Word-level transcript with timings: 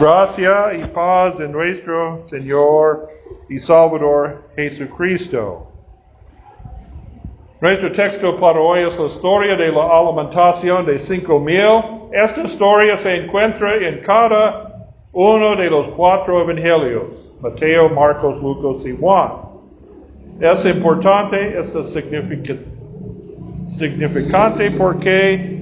Gracia 0.00 0.72
y 0.72 0.82
paz 0.94 1.36
de 1.36 1.46
nuestro 1.46 2.26
Señor 2.26 3.06
y 3.50 3.58
Salvador 3.58 4.44
Jesucristo. 4.56 5.66
Nuestro 7.60 7.92
texto 7.92 8.34
para 8.40 8.58
hoy 8.58 8.80
es 8.80 8.98
la 8.98 9.04
historia 9.04 9.56
de 9.56 9.70
la 9.70 9.82
alimentación 9.82 10.86
de 10.86 10.98
cinco 10.98 11.38
mil. 11.38 11.82
Esta 12.12 12.40
historia 12.40 12.96
se 12.96 13.24
encuentra 13.24 13.76
en 13.76 13.98
cada 13.98 14.86
uno 15.12 15.54
de 15.54 15.68
los 15.68 15.88
cuatro 15.88 16.40
evangelios, 16.40 17.36
Mateo, 17.42 17.90
Marcos, 17.90 18.42
Lucas 18.42 18.86
y 18.86 18.96
Juan. 18.96 19.32
Es 20.40 20.64
importante, 20.64 21.58
es 21.58 21.74
significante 23.76 24.70
porque 24.70 25.60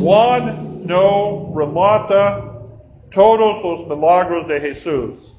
Juan 0.00 0.84
no 0.86 1.52
relata 1.56 2.47
todos 3.10 3.62
los 3.62 3.86
milagros 3.88 4.48
de 4.48 4.60
Jesús. 4.60 5.34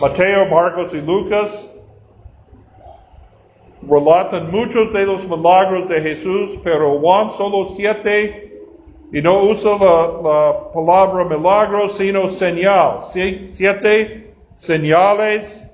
Mateo, 0.00 0.46
Marcos 0.46 0.92
y 0.94 1.00
Lucas 1.00 1.70
relatan 3.88 4.50
muchos 4.50 4.92
de 4.92 5.06
los 5.06 5.28
milagros 5.28 5.88
de 5.88 6.00
Jesús, 6.00 6.58
pero 6.62 6.98
Juan 6.98 7.30
solo 7.30 7.74
siete 7.76 8.44
y 9.12 9.22
no 9.22 9.44
usa 9.44 9.76
la, 9.78 10.72
palabra 10.72 11.24
milagro, 11.24 11.88
sino 11.88 12.28
señal. 12.28 12.98
Siete 13.12 14.34
señales 14.56 15.64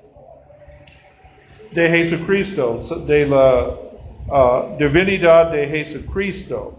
de 1.71 1.89
Jesucristo, 1.89 2.81
de 3.07 3.25
la 3.25 3.67
uh, 4.27 4.77
divinidad 4.77 5.51
de 5.51 5.67
Jesucristo. 5.67 6.75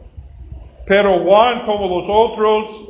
Pero 0.86 1.18
Juan, 1.20 1.60
como 1.60 1.88
los 1.88 2.04
otros, 2.08 2.81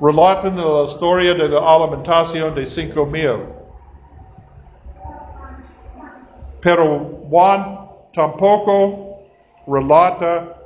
relatan 0.00 0.56
la 0.56 0.84
historia 0.84 1.34
de 1.34 1.48
la 1.48 1.58
alimentación 1.58 2.54
de 2.54 2.66
cinco 2.66 3.06
mil. 3.06 3.38
Pero 6.60 7.06
Juan 7.30 7.88
tampoco 8.12 9.18
relata 9.66 10.56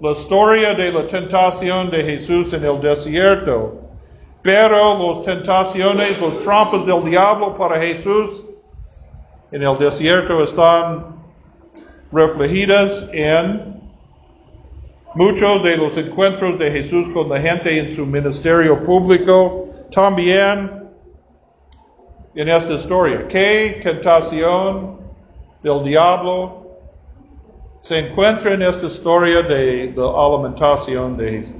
la 0.00 0.12
historia 0.12 0.74
de 0.74 0.92
la 0.92 1.06
tentación 1.06 1.90
de 1.90 2.02
Jesús 2.04 2.52
en 2.52 2.64
el 2.64 2.80
desierto. 2.80 3.74
Pero 4.42 5.14
las 5.14 5.24
tentaciones, 5.24 6.20
los 6.20 6.42
trampas 6.44 6.86
del 6.86 7.04
diablo 7.04 7.56
para 7.56 7.78
Jesús 7.80 8.44
en 9.50 9.62
el 9.62 9.78
desierto 9.78 10.42
están 10.44 11.06
reflejadas 12.12 13.04
en 13.12 13.77
Muchos 15.14 15.62
de 15.62 15.78
los 15.78 15.96
encuentros 15.96 16.58
de 16.58 16.70
Jesús 16.70 17.08
con 17.14 17.30
la 17.30 17.40
gente 17.40 17.78
en 17.78 17.96
su 17.96 18.04
ministerio 18.04 18.84
público 18.84 19.64
también 19.90 20.86
en 22.34 22.48
esta 22.48 22.74
historia. 22.74 23.26
¿Qué 23.26 23.80
tentación 23.82 24.98
del 25.62 25.82
diablo 25.82 26.66
se 27.80 28.00
encuentra 28.00 28.52
en 28.52 28.60
esta 28.60 28.84
historia 28.84 29.40
de 29.42 29.94
la 29.96 30.10
alimentación 30.10 31.16
de, 31.16 31.54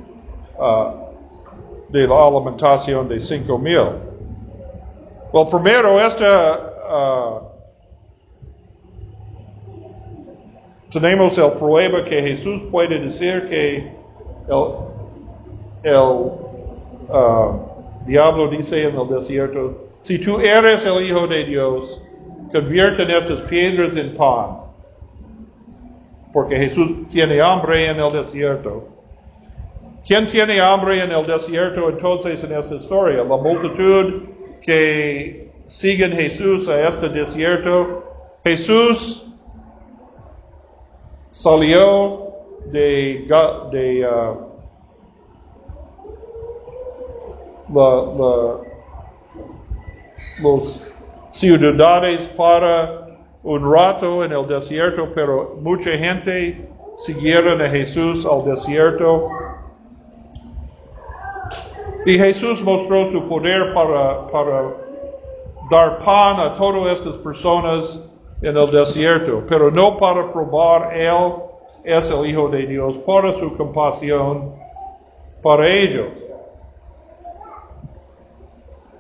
uh, 0.59 1.89
de 1.89 2.07
la 2.07 2.27
alimentación 2.27 3.09
de 3.09 3.19
cinco 3.19 3.59
mil? 3.59 3.81
Well, 5.33 5.47
primero, 5.51 5.99
esta 5.99 6.75
uh, 6.87 7.48
tenemos 10.91 11.37
el 11.39 11.53
prueba 11.53 12.05
que 12.05 12.23
Jesús 12.23 12.63
puede 12.71 12.99
decir 12.99 13.47
que 13.49 13.91
el, 15.85 15.95
uh, 15.95 17.61
diablo 18.07 18.49
dice 18.49 18.89
en 18.89 18.97
el 18.99 19.09
desierto, 19.09 19.89
si 20.03 20.19
tú 20.19 20.41
eres 20.41 20.85
el 20.87 21.07
Hijo 21.07 21.27
de 21.27 21.45
Dios, 21.45 22.01
convierten 22.51 23.11
estas 23.11 23.41
piedras 23.43 23.97
en 23.97 24.15
pan. 24.15 24.57
Porque 26.33 26.57
Jesús 26.57 27.09
tiene 27.11 27.41
hambre 27.41 27.87
en 27.87 28.01
el 28.01 28.13
desierto. 28.13 28.89
¿Quién 30.07 30.27
tiene 30.27 30.61
hambre 30.61 31.03
en 31.03 31.13
el 31.13 31.27
desierto 31.27 31.89
entonces 31.91 32.43
en 32.45 32.53
esta 32.53 32.77
historia? 32.77 33.25
La 33.25 33.37
multitud 33.37 34.23
que 34.63 35.51
siguen 35.67 36.13
Jesús 36.13 36.69
a 36.69 36.89
este 36.89 37.11
desierto. 37.11 38.05
Jesús 38.43 39.28
salió 41.39 42.33
de, 42.67 43.25
de 43.71 44.09
uh, 44.09 44.49
la, 47.73 48.57
los 50.43 50.81
ciudades 51.31 52.27
para 52.37 53.07
un 53.45 53.73
rato 53.73 54.25
en 54.25 54.33
el 54.33 54.49
desierto, 54.49 55.09
pero 55.15 55.57
mucha 55.63 55.91
gente 55.91 56.69
siguieron 56.99 57.63
a 57.63 57.69
Jesús 57.69 58.27
al 58.27 58.45
desierto. 58.45 59.29
Y 62.05 62.19
Jesús 62.19 62.63
mostró 62.63 63.13
su 63.13 63.29
poder 63.29 63.73
para, 63.75 64.27
para 64.27 64.63
dar 65.71 65.99
pan 66.01 66.41
a 66.41 66.53
todas 66.55 66.99
estas 66.99 67.17
personas 67.19 68.01
en 68.41 68.57
el 68.57 68.71
desierto, 68.71 69.45
pero 69.49 69.71
no 69.71 69.97
para 69.97 70.33
probar 70.33 70.97
Él 70.97 71.35
es 71.85 72.11
el 72.11 72.27
Hijo 72.27 72.49
de 72.49 72.67
Dios, 72.67 72.97
para 72.99 73.33
su 73.33 73.57
compasión 73.57 74.53
para 75.43 75.67
ellos. 75.69 76.09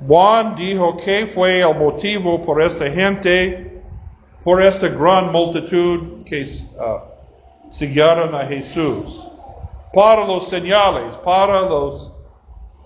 Juan 0.06 0.54
dijo 0.54 0.96
que 0.96 1.26
fue 1.26 1.60
el 1.60 1.76
motivo 1.76 2.40
por 2.44 2.62
esta 2.62 2.88
gente, 2.88 3.82
por 4.44 4.62
esta 4.62 4.88
gran 4.88 5.32
multitud 5.32 6.24
que 6.24 6.44
uh, 6.44 7.72
siguieron 7.72 8.34
a 8.34 8.46
Jesús. 8.46 9.24
Para 9.92 10.24
los 10.24 10.48
señales, 10.48 11.16
para 11.24 11.62
los, 11.62 12.12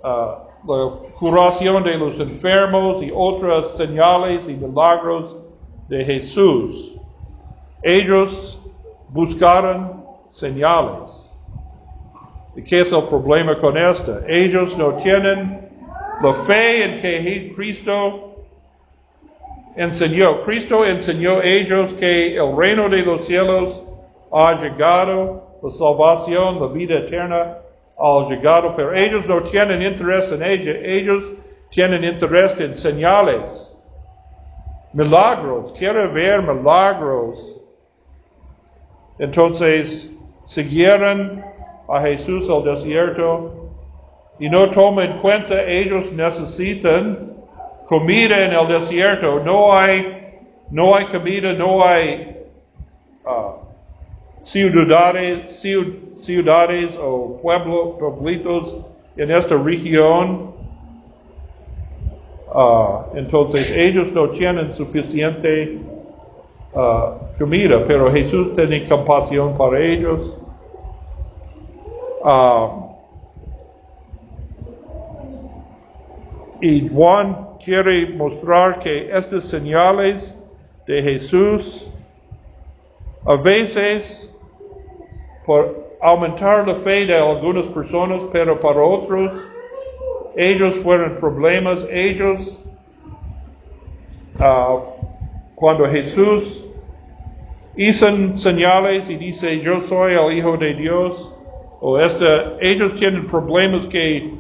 uh, 0.03 0.67
la 0.67 0.91
curación 1.19 1.85
de 1.85 1.99
los 1.99 2.19
enfermos 2.19 3.03
y 3.03 3.13
otras 3.15 3.77
señales 3.77 4.49
y 4.49 4.55
milagros 4.55 5.37
de 5.93 6.07
Jesús. 6.07 6.95
Ellos 7.83 8.59
buscaron 9.11 10.03
señales. 10.33 11.11
¿Y 12.57 12.63
qué 12.63 12.81
es 12.81 12.93
el 12.93 13.03
problema 13.03 13.59
con 13.59 13.77
esto? 13.77 14.21
Ellos 14.27 14.75
no 14.79 14.95
tienen 14.95 15.69
la 16.23 16.33
fe 16.33 16.85
en 16.85 16.99
que 16.99 17.53
Cristo 17.55 18.37
enseñó. 19.77 20.43
Cristo 20.45 20.87
enseñó 20.87 21.41
a 21.41 21.45
ellos 21.45 21.93
que 21.93 22.37
el 22.37 22.57
reino 22.57 22.89
de 22.89 23.03
los 23.03 23.27
cielos 23.27 23.83
ha 24.33 24.59
llegado, 24.63 25.59
la 25.63 25.71
salvación, 25.71 26.59
la 26.59 26.69
vida 26.69 27.01
eterna 27.01 27.59
ha 27.99 28.27
llegado, 28.31 28.75
pero 28.75 28.95
ellos 28.95 29.27
no 29.27 29.43
tienen 29.43 29.83
interés 29.83 30.33
en 30.33 30.43
ella. 30.43 30.73
Ellos 30.85 31.25
tienen 31.71 32.03
interés 32.03 32.59
en 32.61 32.75
señales 32.75 33.72
milagros, 34.93 35.73
quiere 35.77 36.07
ver 36.07 36.43
milagros. 36.43 37.61
Entonces 39.19 40.11
siguieron 40.47 41.45
a 41.89 42.01
Jesús 42.01 42.49
al 42.51 42.65
desierto 42.65 43.71
y 44.39 44.49
no 44.49 44.71
toman 44.71 45.13
en 45.13 45.19
cuenta, 45.19 45.63
ellos 45.65 46.13
necesitan 46.13 47.33
comida 47.87 48.45
en 48.45 48.53
el 48.53 48.69
desierto. 48.69 49.41
No 49.41 49.73
hay, 49.73 50.41
no 50.71 50.95
hay 50.95 51.05
comida, 51.07 51.53
no 51.53 51.85
hay 51.85 52.45
ciudades, 54.43 55.61
ciudades 56.21 56.99
o 57.01 57.39
pueblos, 57.41 57.97
pueblitos 57.99 58.87
en 59.17 59.31
esta 59.31 59.57
región 59.57 60.51
Ah, 62.55 63.07
entonces 63.15 63.71
ellos 63.71 64.13
no 64.13 64.29
tienen 64.29 64.73
suficiente 64.75 65.79
ah, 66.75 67.15
comida, 67.39 67.83
pero 67.87 68.13
Jesús 68.13 68.53
tiene 68.53 68.87
compasión 68.87 69.57
para 69.57 69.81
ellos. 69.81 70.37
Ah, 72.23 72.89
y 76.61 76.89
Juan 76.89 77.49
quiere 77.65 78.07
mostrar 78.11 78.79
que 78.79 79.11
estas 79.11 79.45
señales 79.45 80.37
de 80.87 81.03
Jesús 81.03 81.89
a 83.25 83.37
veces 83.37 84.29
por 85.47 85.97
aumentar 86.01 86.67
la 86.67 86.75
fe 86.75 87.07
de 87.07 87.17
algunas 87.17 87.67
personas, 87.67 88.21
pero 88.31 88.61
para 88.61 88.83
otros 88.83 89.33
ellos 90.37 90.77
fueron 90.77 91.17
problemas, 91.17 91.81
ellos, 91.91 92.65
uh, 94.39 94.79
cuando 95.55 95.89
Jesús 95.89 96.65
hizo 97.77 98.39
señales 98.39 99.09
y 99.09 99.17
dice, 99.17 99.61
yo 99.61 99.81
soy 99.81 100.15
el 100.15 100.37
Hijo 100.37 100.57
de 100.57 100.75
Dios, 100.75 101.33
o 101.81 101.99
esta, 101.99 102.55
ellos 102.61 102.95
tienen 102.95 103.27
problemas 103.27 103.87
que, 103.87 104.33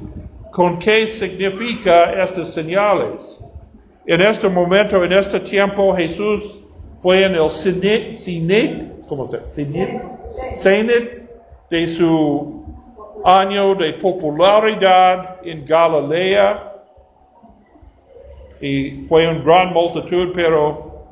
con 0.51 0.79
qué 0.79 1.07
significa 1.07 2.13
estas 2.23 2.53
señales. 2.53 3.39
En 4.07 4.21
este 4.21 4.49
momento, 4.49 5.05
en 5.05 5.13
este 5.13 5.41
tiempo, 5.41 5.95
Jesús 5.95 6.61
fue 7.01 7.25
en 7.25 7.35
el 7.35 7.51
cenit, 7.51 9.07
¿cómo 9.09 9.29
se 9.29 9.39
cenit? 9.49 9.89
Cenit 10.57 11.23
de 11.71 11.87
su 11.87 12.65
año 13.25 13.75
de 13.75 13.93
popularidad 13.95 15.32
en 15.45 15.65
Galilea 15.67 16.73
y 18.61 19.03
fue 19.03 19.29
una 19.29 19.43
gran 19.43 19.73
multitud, 19.73 20.33
pero 20.35 21.05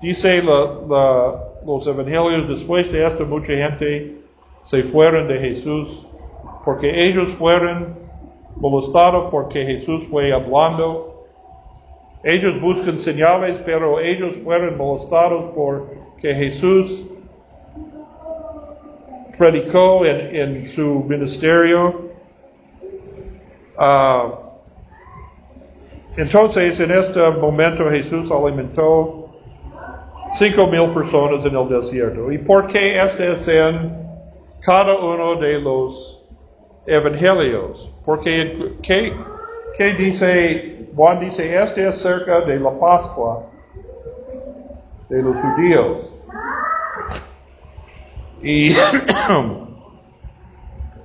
dice 0.00 0.42
los 0.42 1.86
evangelios, 1.86 2.48
después 2.48 2.90
de 2.92 3.06
esto 3.06 3.26
mucha 3.26 3.52
gente 3.54 4.16
se 4.64 4.82
fueron 4.82 5.28
de 5.28 5.38
Jesús 5.38 6.06
porque 6.64 7.06
ellos 7.08 7.30
fueron 7.30 7.94
molestados 8.56 9.28
porque 9.30 9.64
Jesús 9.64 10.04
fue 10.10 10.32
hablando. 10.32 11.08
Ellos 12.24 12.60
buscan 12.60 12.98
señales, 12.98 13.60
pero 13.64 13.98
ellos 13.98 14.36
fueron 14.44 14.78
molestados 14.78 15.50
porque 15.56 16.34
Jesús 16.34 17.04
predicó 19.36 20.06
en, 20.06 20.64
su 20.64 21.04
ministerio. 21.08 22.11
Ah, 23.84 24.38
entonces, 26.16 26.78
en 26.78 26.92
este 26.92 27.30
momento 27.32 27.90
Jesús 27.90 28.30
alimentó 28.30 29.28
cinco 30.38 30.68
mil 30.68 30.88
personas 30.90 31.44
en 31.44 31.56
el 31.56 31.68
desierto. 31.68 32.30
¿Y 32.30 32.38
por 32.38 32.68
qué 32.68 33.02
este 33.02 33.32
es 33.32 33.48
en 33.48 33.92
cada 34.64 34.96
uno 34.98 35.34
de 35.34 35.60
los 35.60 36.28
evangelios? 36.86 37.90
Porque, 38.04 38.76
¿qué, 38.82 39.12
qué 39.76 39.94
dice? 39.94 40.86
Juan 40.94 41.18
dice, 41.18 41.60
este 41.60 41.88
es 41.88 41.96
cerca 41.96 42.42
de 42.42 42.60
la 42.60 42.78
Pascua 42.78 43.46
de 45.08 45.22
los 45.24 45.36
judíos. 45.36 46.08
Y 48.44 48.70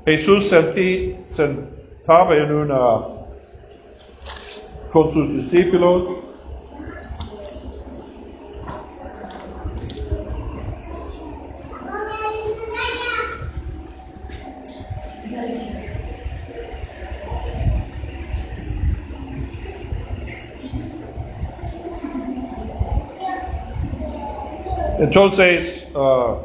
Jesús 0.06 0.48
sentí, 0.48 1.16
sentaba 2.08 2.38
en 2.38 2.50
una 2.54 3.00
con 4.94 5.12
sus 5.12 5.52
discípulos. 5.52 6.04
Entonces, 25.00 25.94
uh, 25.94 26.38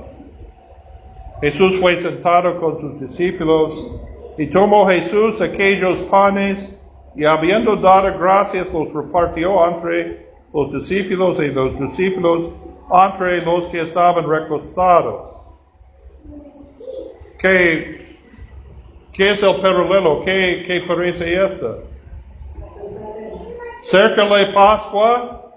Jesús 1.40 1.80
fue 1.80 1.96
sentado 2.00 2.58
con 2.58 2.80
sus 2.80 3.00
discípulos 3.00 4.11
y 4.38 4.46
tomó 4.46 4.86
Jesús 4.88 5.40
aquellos 5.40 5.96
panes 6.10 6.72
y 7.14 7.24
habiendo 7.24 7.76
dado 7.76 8.18
gracias 8.18 8.72
los 8.72 8.92
repartió 8.92 9.66
entre 9.66 10.26
los 10.52 10.72
discípulos 10.72 11.38
y 11.38 11.48
los 11.48 11.78
discípulos 11.78 12.50
entre 12.90 13.42
los 13.42 13.66
que 13.66 13.82
estaban 13.82 14.28
recostados. 14.28 15.30
¿Qué, 17.38 18.16
qué 19.12 19.30
es 19.30 19.42
el 19.42 19.56
paralelo? 19.56 20.20
¿Qué, 20.20 20.62
qué 20.66 20.82
parece 20.86 21.44
esto? 21.44 21.82
Cerca 23.82 24.24
de 24.36 24.46
Pascua, 24.46 25.50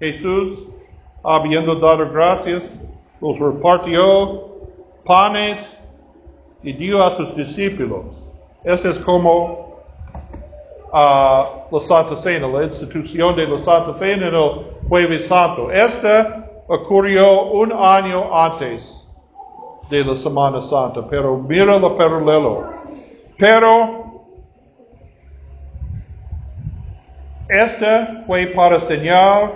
Jesús, 0.00 0.66
habiendo 1.22 1.74
dado 1.76 2.10
gracias, 2.10 2.80
los 3.20 3.38
repartió 3.38 4.46
panes 5.04 5.75
y 6.66 6.72
dio 6.72 7.00
a 7.00 7.12
sus 7.12 7.36
discípulos. 7.36 8.28
Este 8.64 8.90
es 8.90 8.98
como 8.98 9.78
uh, 10.92 11.72
la 11.72 11.80
Santa 11.80 12.16
Cena, 12.16 12.48
la 12.48 12.64
institución 12.64 13.36
de 13.36 13.46
la 13.46 13.56
Santa 13.56 13.94
Cena 13.94 14.26
en 14.26 14.34
el 14.34 14.66
Jueves 14.88 15.28
Santo. 15.28 15.70
Esta 15.70 16.44
ocurrió 16.66 17.52
un 17.52 17.72
año 17.72 18.36
antes 18.36 19.06
de 19.88 20.04
la 20.04 20.16
Semana 20.16 20.60
Santa, 20.60 21.06
pero 21.08 21.36
mira 21.36 21.76
el 21.76 21.94
paralelo. 21.94 22.64
Pero 23.38 24.24
esta 27.48 28.24
fue 28.26 28.46
para 28.46 28.80
señal 28.80 29.52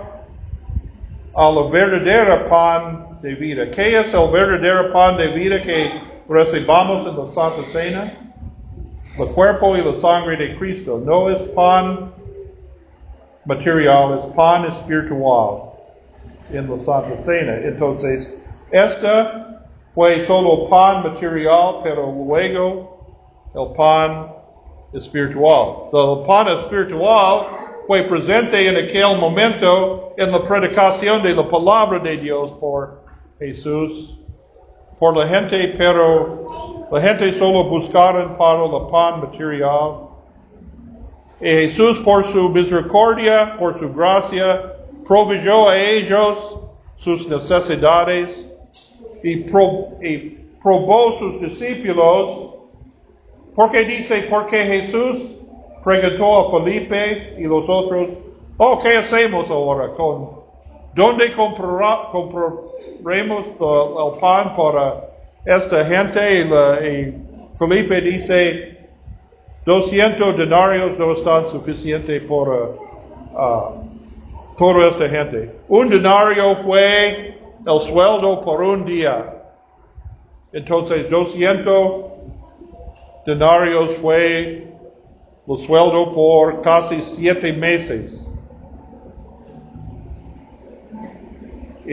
a 1.35 1.51
la 1.51 1.69
verdadera 1.69 2.47
pan 2.47 3.19
de 3.21 3.35
vida. 3.35 3.69
¿Qué 3.69 3.99
es 3.99 4.13
el 4.13 4.29
verdadero 4.29 4.93
pan 4.93 5.17
de 5.17 5.27
vida 5.27 5.61
que 5.61 6.10
recibamos 6.27 7.07
en 7.07 7.17
la 7.17 7.27
Santa 7.27 7.63
Cena? 7.71 8.11
El 9.19 9.27
cuerpo 9.29 9.75
y 9.75 9.83
la 9.83 9.99
sangre 9.99 10.37
de 10.37 10.57
Cristo. 10.57 11.01
No 11.03 11.29
es 11.29 11.39
pan 11.49 12.13
material, 13.45 14.17
es 14.17 14.23
pan 14.35 14.65
espiritual 14.65 15.71
en 16.51 16.69
la 16.69 16.77
Santa 16.77 17.17
Cena. 17.23 17.55
Entonces, 17.63 18.69
esta 18.71 19.61
fue 19.93 20.19
solo 20.21 20.69
pan 20.69 21.03
material, 21.03 21.81
pero 21.83 22.11
luego 22.11 22.97
el 23.53 23.75
pan 23.75 24.33
espiritual. 24.93 25.89
El 25.93 26.25
pan 26.25 26.47
espiritual 26.47 27.47
fue 27.87 28.03
presente 28.03 28.67
en 28.67 28.77
aquel 28.77 29.17
momento 29.17 30.13
en 30.17 30.31
la 30.31 30.41
predicación 30.41 31.21
de 31.23 31.33
la 31.33 31.47
palabra 31.47 31.99
de 31.99 32.17
Dios 32.17 32.51
por 32.51 33.01
Jesús 33.39 34.20
por 35.01 35.17
la 35.17 35.25
gente, 35.25 35.73
pero 35.79 36.85
la 36.91 37.01
gente 37.01 37.33
solo 37.33 37.63
buscaron 37.63 38.35
para 38.37 38.63
el 38.63 38.85
pan 38.91 39.21
material. 39.21 40.09
Y 41.41 41.45
Jesús 41.47 41.97
por 42.01 42.23
su 42.23 42.49
misericordia, 42.49 43.55
por 43.57 43.79
su 43.79 43.91
gracia, 43.91 44.61
proveyó 45.07 45.69
a 45.69 45.75
ellos 45.75 46.59
sus 46.97 47.27
necesidades 47.27 48.45
y, 49.23 49.37
probó 50.61 51.17
sus 51.17 51.41
discípulos. 51.41 52.51
Porque 53.55 53.83
dice, 53.83 54.27
porque 54.29 54.65
Jesús 54.67 55.31
preguntó 55.83 56.41
a 56.41 56.51
Felipe 56.63 57.37
y 57.39 57.45
los 57.45 57.67
otros, 57.67 58.11
oh, 58.57 58.77
¿qué 58.77 58.97
hacemos 58.97 59.49
ahora 59.49 59.93
con 59.93 60.40
¿Dónde 60.93 61.31
compraremos 61.33 63.47
el 63.47 64.19
pan 64.19 64.55
para 64.55 65.09
esta 65.45 65.85
gente? 65.85 66.45
Felipe 67.57 68.01
dice, 68.01 68.77
200 69.65 70.37
denarios 70.37 70.97
no 70.97 71.11
están 71.13 71.47
suficientes 71.47 72.21
para 72.23 72.65
uh, 73.35 74.57
toda 74.57 74.87
esta 74.87 75.07
gente. 75.07 75.49
Un 75.69 75.89
denario 75.89 76.55
fue 76.57 77.37
el 77.65 77.79
sueldo 77.79 78.41
por 78.41 78.61
un 78.61 78.83
día. 78.83 79.43
Entonces, 80.51 81.09
200 81.09 82.03
denarios 83.25 83.93
fue 83.95 84.67
el 85.47 85.57
sueldo 85.57 86.11
por 86.11 86.61
casi 86.61 87.01
siete 87.01 87.53
meses. 87.53 88.30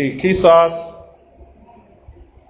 Y 0.00 0.16
quizás 0.16 0.72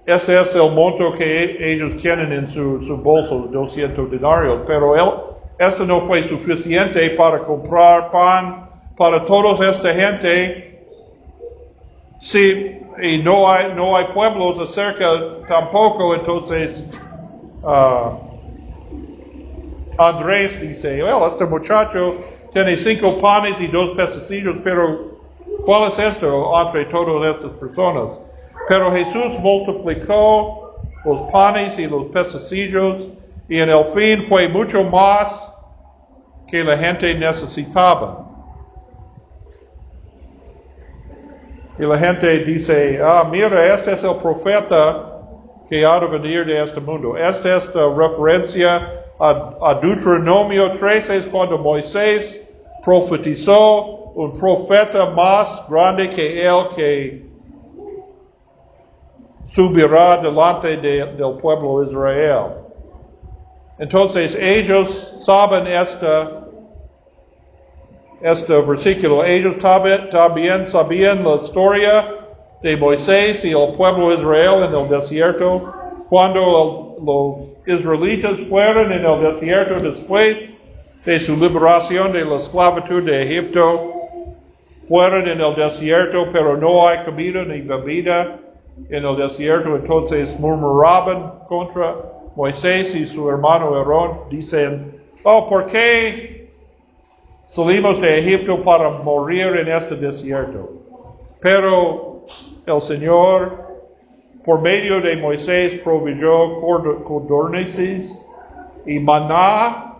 este 0.05 0.39
es 0.39 0.53
el 0.53 0.71
monto 0.71 1.13
que 1.13 1.73
ellos 1.73 1.97
tienen 1.97 2.31
en 2.31 2.47
su, 2.47 2.79
su 2.85 2.97
bolso, 2.97 3.49
200 3.51 4.11
denarios, 4.11 4.59
pero 4.67 4.95
él, 4.95 5.09
esto 5.57 5.83
no 5.83 5.99
fue 6.01 6.21
suficiente 6.27 7.09
para 7.11 7.39
comprar 7.39 8.11
pan 8.11 8.69
para 8.95 9.25
toda 9.25 9.67
esta 9.67 9.91
gente. 9.95 10.85
Sí, 12.19 12.81
y 13.01 13.17
no 13.17 13.51
hay, 13.51 13.73
no 13.75 13.97
hay 13.97 14.05
pueblos 14.13 14.71
cerca 14.71 15.07
tampoco, 15.47 16.13
entonces 16.13 16.83
uh, 17.63 18.11
Andrés 19.97 20.61
dice, 20.61 21.03
well, 21.03 21.27
este 21.31 21.45
muchacho 21.45 22.13
tiene 22.53 22.77
cinco 22.77 23.19
panes 23.19 23.59
y 23.59 23.65
dos 23.65 23.97
pececillos, 23.97 24.57
pero 24.63 25.18
¿Cuál 25.69 25.91
es 25.91 25.99
esto 25.99 26.51
entre 26.65 26.85
todas 26.85 27.35
estas 27.35 27.51
personas? 27.59 28.17
Pero 28.67 28.91
Jesús 28.91 29.39
multiplicó 29.39 30.73
los 31.05 31.29
panes 31.31 31.77
y 31.77 31.85
los 31.85 32.05
pececillos 32.05 32.97
y 33.47 33.59
en 33.59 33.69
el 33.69 33.83
fin 33.83 34.23
fue 34.23 34.47
mucho 34.47 34.83
más 34.83 35.53
que 36.47 36.63
la 36.63 36.75
gente 36.75 37.13
necesitaba. 37.13 38.27
Y 41.77 41.83
la 41.83 41.99
gente 41.99 42.39
dice, 42.45 42.99
ah, 43.03 43.29
mira, 43.29 43.75
este 43.75 43.93
es 43.93 44.03
el 44.03 44.15
profeta 44.15 45.19
que 45.69 45.85
ha 45.85 45.99
de 45.99 46.07
venir 46.07 46.47
de 46.47 46.63
este 46.63 46.81
mundo. 46.81 47.15
Esta 47.15 47.57
es 47.57 47.75
la 47.75 47.93
referencia 47.93 49.03
a, 49.19 49.53
a 49.61 49.75
Deuteronomio 49.75 50.71
13, 50.71 51.15
es 51.15 51.25
cuando 51.27 51.59
Moisés 51.59 52.41
profetizó 52.83 53.98
un 54.15 54.33
profeta 54.33 55.09
más 55.11 55.63
grande 55.69 56.09
que 56.09 56.45
él 56.45 56.67
que 56.75 57.29
subirá 59.45 60.17
delante 60.17 60.77
de- 60.77 61.05
del 61.17 61.37
pueblo 61.41 61.83
Israel. 61.83 62.53
Entonces 63.79 64.35
ellos 64.35 65.15
saben 65.21 65.65
esta, 65.67 66.43
este 68.21 68.61
versículo. 68.61 69.23
Ellos 69.23 69.57
también 69.57 70.67
sabían 70.67 71.23
la 71.23 71.35
historia 71.35 72.05
de 72.61 72.75
Moisés 72.75 73.45
y 73.45 73.51
el 73.51 73.71
pueblo 73.71 74.13
Israel 74.13 74.63
en 74.63 74.75
el 74.75 74.89
desierto. 74.89 75.73
Cuando 76.09 76.95
los 77.01 77.37
israelitas 77.67 78.37
fueron 78.49 78.91
en 78.91 79.05
el 79.05 79.21
desierto 79.21 79.79
después 79.79 80.37
de 81.05 81.19
su 81.19 81.37
liberación 81.37 82.11
de 82.11 82.25
la 82.25 82.35
esclavitud 82.35 83.03
de 83.03 83.21
Egipto, 83.23 83.93
fueron 84.89 85.27
en 85.29 85.39
el 85.39 85.55
desierto, 85.55 86.29
pero 86.33 86.57
no 86.57 86.87
hay 86.87 86.97
comida 87.05 87.45
ni 87.45 87.61
bebida 87.61 88.39
en 88.89 89.05
el 89.05 89.15
desierto, 89.17 89.75
entonces 89.75 90.37
murmuraban 90.39 91.31
contra 91.47 91.95
Moisés 92.35 92.95
y 92.95 93.05
su 93.05 93.29
hermano 93.29 93.75
Aarón, 93.75 94.21
dicen, 94.31 94.99
oh, 95.23 95.47
¿por 95.47 95.67
qué 95.67 96.49
salimos 97.47 98.01
de 98.01 98.17
Egipto 98.17 98.63
para 98.63 98.89
morir 98.89 99.55
en 99.57 99.71
este 99.71 99.95
desierto? 99.95 100.71
Pero 101.39 102.25
el 102.65 102.81
Señor, 102.81 103.59
por 104.43 104.59
medio 104.59 104.99
de 105.01 105.17
Moisés, 105.17 105.75
proveyó 105.83 106.57
codornices 107.03 108.19
y 108.87 108.97
maná. 108.97 109.97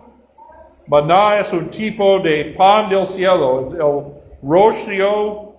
Maná 0.88 1.38
es 1.38 1.52
un 1.52 1.68
tipo 1.70 2.18
de 2.18 2.46
pan 2.56 2.90
del 2.90 3.06
cielo. 3.06 3.70
El 3.72 4.19
rocío 4.42 5.50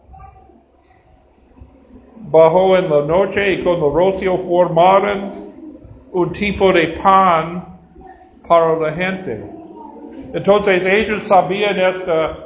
bajó 2.31 2.77
en 2.77 2.89
la 2.89 3.01
noche 3.01 3.53
y 3.53 3.63
con 3.63 3.75
el 3.75 3.93
rocío 3.93 4.37
formaron 4.37 5.31
un 6.11 6.31
tipo 6.31 6.71
de 6.71 6.87
pan 6.87 7.65
para 8.47 8.75
la 8.77 8.91
gente. 8.91 9.43
Entonces 10.33 10.85
ellos 10.85 11.23
sabían 11.27 11.79
esta, 11.79 12.37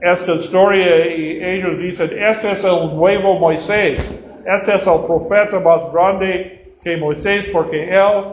esta 0.00 0.34
historia 0.34 1.14
y 1.14 1.42
ellos 1.42 1.78
dicen, 1.78 2.10
este 2.18 2.52
es 2.52 2.64
el 2.64 2.94
nuevo 2.96 3.38
Moisés, 3.38 4.20
este 4.46 4.74
es 4.76 4.86
el 4.86 5.00
profeta 5.06 5.60
más 5.60 5.92
grande 5.92 6.74
que 6.82 6.96
Moisés 6.96 7.48
porque 7.52 7.90
él 7.90 8.24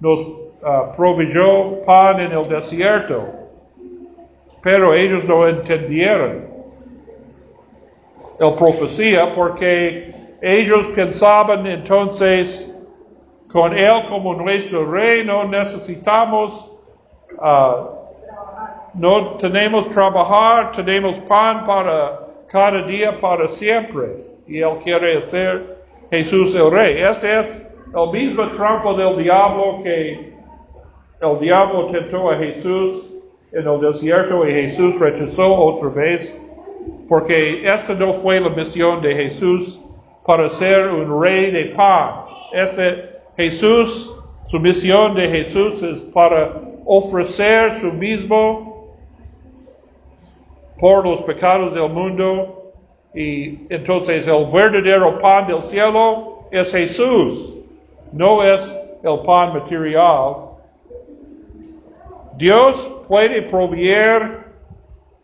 nos 0.00 0.18
ah, 0.64 0.92
proveyó 0.96 1.82
pan 1.84 2.20
en 2.20 2.32
el 2.32 2.48
desierto. 2.48 3.45
Pero 4.66 4.94
ellos 4.94 5.24
no 5.26 5.46
entendieron 5.46 6.44
el 8.40 8.54
profecía 8.54 9.32
porque 9.32 10.12
ellos 10.42 10.86
pensaban 10.92 11.64
entonces 11.68 12.76
con 13.46 13.78
él 13.78 14.02
como 14.08 14.34
nuestro 14.34 14.90
rey 14.90 15.24
no 15.24 15.44
necesitamos 15.44 16.68
ah, 17.38 17.90
no 18.94 19.36
tenemos 19.36 19.88
trabajar, 19.90 20.72
tenemos 20.72 21.16
pan 21.28 21.64
para 21.64 22.26
cada 22.48 22.82
día, 22.82 23.16
para 23.16 23.48
siempre. 23.48 24.16
Y 24.48 24.62
Él 24.62 24.78
quiere 24.82 25.28
ser 25.28 25.76
Jesús 26.10 26.56
el 26.56 26.72
Rey. 26.72 27.02
Este 27.02 27.38
es 27.38 27.46
el 27.94 28.10
mismo 28.10 28.42
trampa 28.48 28.94
del 28.94 29.16
diablo 29.22 29.80
que 29.84 30.34
el 31.20 31.38
diablo 31.38 31.86
tentó 31.92 32.32
a 32.32 32.36
Jesús 32.36 33.15
en 33.52 33.66
el 33.66 33.80
desierto 33.80 34.46
y 34.46 34.52
Jesús 34.52 34.98
rechazó 34.98 35.54
otra 35.54 35.88
vez. 35.90 36.38
Porque 37.08 37.68
esta 37.68 37.94
no 37.94 38.12
fue 38.12 38.40
la 38.40 38.48
misión 38.50 39.00
de 39.00 39.14
Jesús 39.14 39.80
para 40.24 40.48
ser 40.50 40.88
un 40.88 41.22
rey 41.22 41.50
de 41.50 41.66
pan. 41.66 42.24
Este 42.52 43.10
Jesús, 43.36 44.12
su 44.48 44.58
misión 44.58 45.14
de 45.14 45.28
Jesús 45.28 45.82
es 45.82 46.00
para 46.00 46.60
ofrecer 46.84 47.78
su 47.80 47.92
mismo 47.92 48.96
por 50.78 51.06
los 51.06 51.22
pecados 51.22 51.74
del 51.74 51.90
mundo. 51.90 52.62
Y 53.14 53.66
entonces 53.70 54.26
el 54.26 54.46
verdadero 54.46 55.18
pan 55.18 55.46
del 55.46 55.62
cielo 55.62 56.44
es 56.50 56.72
Jesús, 56.72 57.54
no 58.12 58.42
es 58.42 58.76
el 59.02 59.20
pan 59.20 59.54
material. 59.54 60.45
Dios 62.36 62.90
puede 63.08 63.42
proveer 63.42 64.44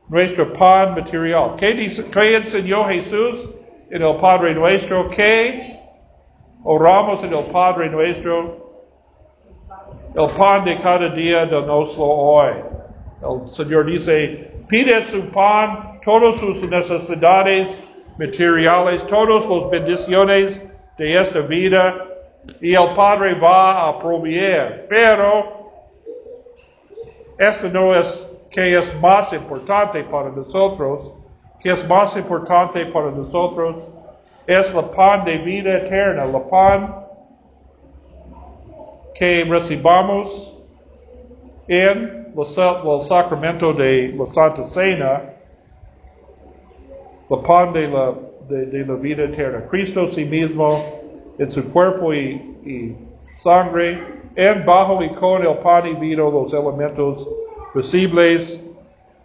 nuestro 0.09 0.50
pan 0.52 0.95
material. 0.95 1.54
¿Qué, 1.59 1.75
dice, 1.75 2.04
qué 2.11 2.37
enseñó 2.37 2.85
Jesús 2.85 3.50
en 3.90 4.02
el 4.02 4.16
Padre 4.16 4.54
Nuestro? 4.54 5.11
¿Qué 5.11 5.78
oramos 6.64 7.23
en 7.23 7.35
el 7.35 7.45
Padre 7.45 7.90
Nuestro? 7.90 8.62
El 10.14 10.26
pan 10.28 10.64
de 10.64 10.76
cada 10.76 11.09
día 11.11 11.47
de 11.47 11.61
nuestro 11.62 12.04
hoy. 12.04 12.52
El 13.23 13.50
Señor 13.50 13.87
dice, 13.87 14.50
pide 14.69 15.02
su 15.04 15.23
pan, 15.31 16.00
todas 16.04 16.37
sus 16.37 16.62
necesidades 16.62 17.78
materiales, 18.19 19.07
todas 19.07 19.45
las 19.47 19.71
bendiciones 19.71 20.61
de 20.99 21.21
esta 21.21 21.40
vida, 21.40 21.95
y 22.61 22.75
el 22.75 22.88
Padre 22.95 23.35
va 23.35 23.88
a 23.88 23.99
proveer. 23.99 24.87
Pero 24.88 25.62
esto 27.39 27.69
no 27.69 27.95
es 27.95 28.27
que 28.51 28.77
es 28.77 28.95
más 29.01 29.33
importante 29.33 30.05
para 30.05 30.31
nosotros, 30.31 31.12
que 31.61 31.71
es 31.71 31.87
más 31.89 32.17
importante 32.17 32.85
para 32.87 33.11
nosotros, 33.11 33.77
es 34.47 34.75
el 34.75 34.85
pan 34.87 35.25
de 35.25 35.39
vida 35.39 35.79
eterna, 35.79 36.25
el 36.25 36.43
pan 36.43 36.95
que 39.15 39.45
recibamos 39.45 40.53
en 41.69 42.33
el 42.37 42.45
sa- 42.45 42.83
el 42.85 43.03
sacramento 43.03 43.73
de 43.73 44.15
la 44.17 44.27
Santa 44.27 44.65
Cena, 44.65 45.23
el 47.31 47.39
pan 47.41 47.73
de 47.73 47.89
la, 47.89 48.15
de, 48.49 48.85
la 48.85 48.95
vida 48.95 49.25
eterna. 49.25 49.65
Cristo 49.71 50.07
sí 50.09 50.25
mismo, 50.25 50.69
en 51.39 51.51
su 51.51 51.71
cuerpo 51.73 52.12
y 52.12 52.97
sangre, 53.35 53.99
en 54.37 54.65
bajo 54.65 54.99
con 55.19 55.47
el 55.47 55.57
pan 55.59 55.87
y 55.87 55.95
vino, 55.95 56.31
los 56.31 56.53
elementos 56.53 57.29
visibles 57.75 58.61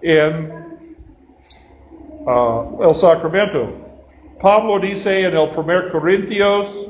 en 0.02 0.52
ah, 2.28 2.66
el 2.82 2.96
sacramento. 2.96 3.68
Pablo 4.42 4.80
dice 4.80 5.26
en 5.26 5.38
el 5.38 5.50
1 5.56 5.92
Corintios, 5.92 6.90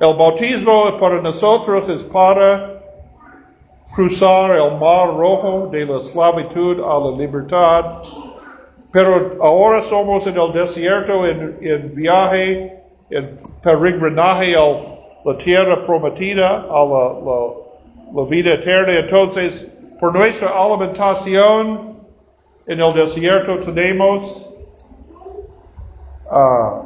el 0.00 0.14
bautismo 0.16 0.96
para 0.98 1.20
nosotros 1.20 1.88
es 1.88 2.02
para 2.04 2.80
cruzar 3.94 4.52
el 4.52 4.78
mar 4.78 5.16
rojo 5.16 5.68
de 5.70 5.84
la 5.84 5.98
esclavitud 5.98 6.80
a 6.80 6.98
la 6.98 7.16
libertad. 7.16 8.02
Pero 8.92 9.36
ahora 9.40 9.82
somos 9.82 10.26
en 10.26 10.38
el 10.38 10.52
desierto, 10.52 11.26
en, 11.26 11.58
en 11.60 11.94
viaje, 11.94 12.82
en 13.10 13.36
peregrinaje 13.62 14.56
a 14.56 14.99
la 15.24 15.36
tierra 15.38 15.82
prometida, 15.84 16.66
a 16.70 16.84
la, 16.84 17.20
la- 17.24 17.52
la 18.14 18.24
vida 18.28 18.54
eterna. 18.54 18.98
Entonces, 19.00 19.66
por 20.00 20.12
nuestra 20.14 20.48
alimentación 20.50 21.96
en 22.66 22.80
el 22.80 22.92
desierto 22.94 23.58
tenemos 23.60 24.50
ah, 26.30 26.82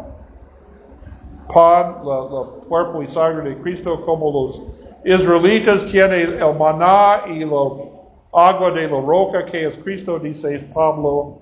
pan, 1.52 1.96
la 2.04 2.44
cuerpo 2.68 3.02
y 3.02 3.06
sangre 3.08 3.50
de 3.50 3.62
Cristo, 3.62 4.00
como 4.00 4.30
los 4.32 4.62
israelitas 5.04 5.84
tienen 5.86 6.42
el 6.42 6.54
maná 6.58 7.22
y 7.26 7.40
la 7.44 7.70
agua 8.32 8.70
de 8.72 8.88
la 8.88 9.00
roca 9.00 9.44
que 9.44 9.66
es 9.66 9.76
Cristo, 9.78 10.18
dice 10.18 10.58
Pablo 10.74 11.38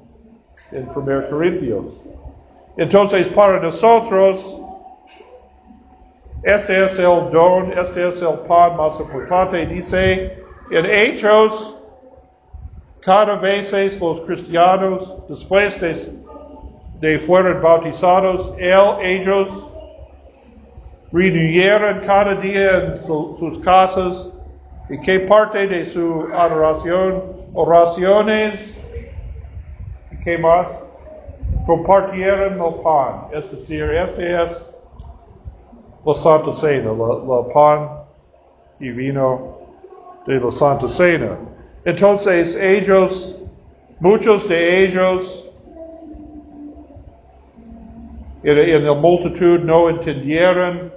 en 0.72 0.88
1 0.94 1.28
Corintios. 1.30 1.94
Entonces, 2.76 3.28
para 3.28 3.60
nosotros, 3.60 4.56
este 6.42 6.84
es 6.86 6.98
el 6.98 7.30
don, 7.30 7.72
este 7.78 8.08
es 8.08 8.20
el 8.22 8.34
pan 8.48 8.76
más 8.76 8.98
importante. 9.00 9.66
Dice 9.66 10.42
en 10.70 10.86
Hechos, 10.86 11.76
cada 13.00 13.36
vez 13.36 13.72
los 14.00 14.20
cristianos, 14.22 15.16
después 15.28 15.80
de, 15.80 15.96
de 17.00 17.18
fueron 17.18 17.60
bautizados, 17.60 18.52
él, 18.58 18.80
ellos 19.02 19.48
reunieron 21.12 22.00
cada 22.00 22.34
día 22.36 22.78
en 22.78 23.06
su- 23.06 23.36
sus 23.38 23.58
casas. 23.58 24.28
¿Y 24.88 24.98
qué 25.00 25.20
parte 25.20 25.66
de 25.66 25.84
su 25.84 26.26
adoración? 26.34 27.22
Oraciones. 27.54 28.76
¿Y 30.10 30.16
qué 30.24 30.38
más? 30.38 30.68
Compartieron 31.66 32.60
el 32.60 32.74
pan. 32.82 33.26
Es 33.32 33.50
decir, 33.50 33.84
este 33.84 34.42
es 34.42 34.71
la 36.04 36.14
Santa 36.14 36.52
Cena, 36.52 36.92
la, 36.92 37.52
pan 37.52 37.88
y 38.80 38.90
vino 38.90 39.58
de 40.26 40.40
la 40.40 40.50
Santa 40.50 40.88
Cena. 40.88 41.36
Entonces 41.84 42.56
ellos, 42.56 43.40
muchos 44.00 44.48
de 44.48 44.84
ellos 44.84 45.50
en, 48.42 48.58
en 48.58 48.86
la 48.86 48.94
multitud 48.94 49.60
no 49.60 49.88
entendieron 49.88 50.92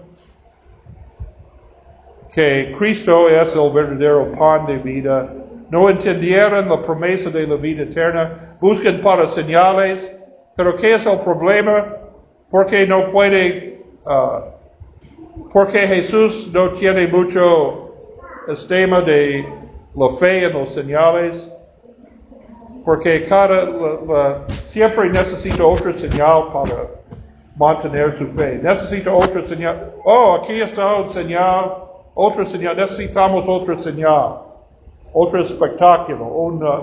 que 2.35 2.75
Cristo 2.77 3.29
es 3.29 3.55
el 3.55 3.71
verdadero 3.71 4.29
pan 4.33 4.65
de 4.65 4.77
vida. 4.77 5.25
No 5.69 5.89
entendieron 5.89 6.67
la 6.67 6.81
promesa 6.81 7.29
de 7.29 7.47
la 7.47 7.55
vida 7.55 7.83
eterna. 7.83 8.57
Buscan 8.59 8.99
para 8.99 9.25
señales. 9.25 10.11
Pero 10.57 10.75
¿qué 10.75 10.95
es 10.95 11.05
el 11.05 11.17
problema? 11.19 11.95
Porque 12.51 12.85
no 12.85 13.07
puede, 13.07 13.79
uh, 14.05 14.41
porque 15.51 15.87
Jesús 15.87 16.49
no 16.53 16.71
tiene 16.71 17.07
mucho 17.07 17.81
estima 18.47 19.01
de 19.01 19.45
la 19.95 20.09
fe 20.09 20.45
en 20.45 20.53
los 20.53 20.69
señales. 20.69 21.49
Porque 22.83 23.23
cada, 23.23 23.65
la, 23.65 23.99
la, 24.07 24.47
siempre 24.47 25.09
necesita 25.09 25.65
otra 25.65 25.91
señal 25.93 26.49
para 26.53 26.87
mantener 27.55 28.15
su 28.17 28.27
fe. 28.27 28.59
Necesita 28.61 29.11
otra 29.11 29.43
señal. 29.45 29.93
Oh, 30.03 30.37
aquí 30.39 30.61
está 30.61 30.95
un 30.95 31.09
señal 31.09 31.85
otra 32.15 32.45
señal, 32.45 32.77
necesitamos 32.77 33.45
otra 33.45 33.75
señal, 33.83 34.37
otro 35.13 35.41
espectáculo, 35.41 36.25
una, 36.25 36.79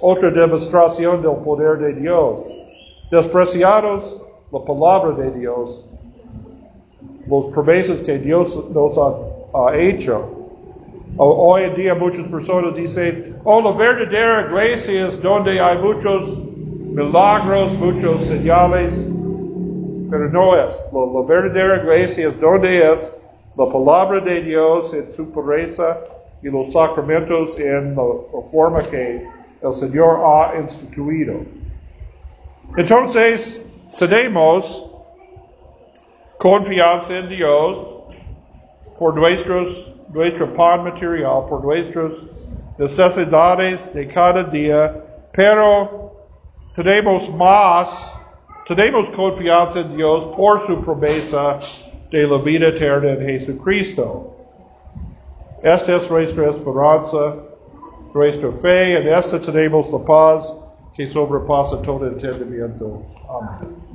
otra 0.00 0.30
demostración 0.30 1.20
del 1.22 1.36
poder 1.38 1.78
de 1.78 1.94
Dios. 1.94 2.40
Despreciados 3.10 4.22
la 4.52 4.60
palabra 4.60 5.10
de 5.16 5.32
Dios, 5.32 5.86
los 7.28 7.46
promesas 7.46 8.00
que 8.00 8.18
Dios 8.18 8.70
nos 8.72 8.98
ha, 8.98 9.76
hecho. 9.76 10.32
Hoy 11.16 11.62
en 11.62 11.74
día 11.74 11.94
muchas 11.94 12.26
personas 12.26 12.74
dicen, 12.74 13.36
oh, 13.44 13.62
la 13.62 13.72
verdadera 13.72 14.46
iglesia 14.48 15.06
es 15.06 15.22
donde 15.22 15.58
hay 15.58 15.78
muchos 15.78 16.44
milagros, 16.92 17.72
muchos 17.78 18.24
señales, 18.24 18.94
pero 20.10 20.28
no 20.30 20.54
es. 20.56 20.84
La, 20.92 21.06
la 21.06 21.26
verdadera 21.26 21.82
iglesia 21.82 22.28
es 22.28 22.38
donde 22.38 22.92
es 22.92 23.16
la 23.56 23.66
palabra 23.72 24.20
de 24.20 24.42
Dios 24.42 24.92
en 24.92 25.10
su 25.10 25.30
pureza 25.30 25.98
y 26.42 26.48
los 26.48 26.72
sacramentos 26.72 27.58
en 27.58 27.96
la, 27.96 28.02
forma 28.52 28.80
que 28.82 29.26
el 29.62 29.74
Señor 29.74 30.18
ha 30.22 30.60
instituido. 30.60 31.34
Entonces, 32.76 33.62
tenemos 33.98 34.90
confianza 36.38 37.18
en 37.18 37.28
Dios 37.28 37.78
por 38.98 39.14
nuestros, 39.14 39.94
nuestro 40.08 40.52
pan 40.54 40.84
material, 40.84 41.46
por 41.48 41.64
nuestras 41.64 42.12
necesidades 42.78 43.92
de 43.92 44.06
cada 44.06 44.42
día, 44.44 44.94
pero 45.32 46.12
tenemos 46.74 47.28
más, 47.30 48.12
tenemos 48.66 49.08
confianza 49.10 49.80
en 49.80 49.96
Dios 49.96 50.24
por 50.36 50.66
su 50.66 50.80
promesa 50.82 51.58
de 52.10 52.26
la 52.26 52.38
vida 52.38 52.68
eterna 52.68 53.12
en 53.12 53.22
Jesucristo. 53.22 54.34
Esta 55.62 55.96
es 55.96 56.10
nuestra 56.10 56.50
esperanza, 56.50 57.36
nuestra 58.14 58.50
fe, 58.52 58.98
en 58.98 59.08
esta 59.08 59.40
tenemos 59.40 59.90
la 59.90 59.98
paz 59.98 60.54
que 60.94 61.06
sobrepasa 61.06 61.82
todo 61.82 62.06
entendimiento. 62.06 63.02
Amén. 63.28 63.85